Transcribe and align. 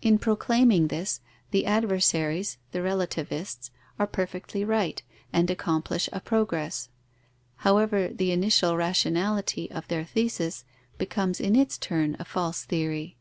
In 0.00 0.18
proclaiming 0.18 0.88
this, 0.88 1.20
the 1.50 1.66
adversaries, 1.66 2.56
the 2.72 2.80
relativists, 2.80 3.70
are 3.98 4.06
perfectly 4.06 4.64
right, 4.64 5.02
and 5.34 5.50
accomplish 5.50 6.08
a 6.14 6.20
progress. 6.20 6.88
However, 7.56 8.08
the 8.08 8.32
initial 8.32 8.74
rationality 8.78 9.70
of 9.70 9.86
their 9.88 10.04
thesis 10.06 10.64
becomes 10.96 11.40
in 11.40 11.54
its 11.54 11.76
turn 11.76 12.16
a 12.18 12.24
false 12.24 12.64
theory. 12.64 13.18